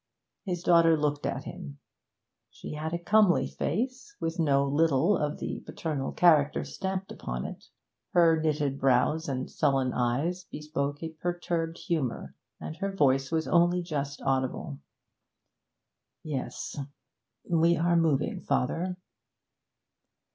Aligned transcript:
His 0.45 0.63
daughter 0.63 0.97
looked 0.97 1.27
at 1.27 1.43
him. 1.43 1.77
She 2.49 2.73
had 2.73 2.91
a 2.91 2.97
comely 2.97 3.45
face, 3.45 4.15
with 4.19 4.39
no 4.39 4.65
little 4.67 5.15
of 5.15 5.37
the 5.37 5.59
paternal 5.63 6.11
character 6.11 6.63
stamped 6.63 7.11
upon 7.11 7.45
it; 7.45 7.65
her 8.13 8.41
knitted 8.41 8.79
brows 8.79 9.29
and 9.29 9.47
sullen 9.47 9.93
eyes 9.93 10.45
bespoke 10.51 11.03
a 11.03 11.09
perturbed 11.09 11.77
humour, 11.77 12.33
and 12.59 12.75
her 12.77 12.91
voice 12.91 13.29
was 13.31 13.47
only 13.47 13.83
just 13.83 14.23
audible. 14.23 14.79
'Yes, 16.23 16.79
we 17.47 17.77
are 17.77 17.95
moving, 17.95 18.41
father.' 18.41 18.97